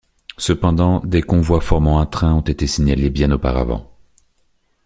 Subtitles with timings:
[0.39, 3.87] Cependant, des convois formant un train ont été signalés bien auparavant.